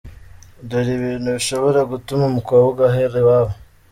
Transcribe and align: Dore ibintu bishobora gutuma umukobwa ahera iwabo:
Dore 0.69 0.91
ibintu 0.99 1.27
bishobora 1.37 1.79
gutuma 1.91 2.23
umukobwa 2.31 2.81
ahera 2.89 3.15
iwabo: 3.21 3.53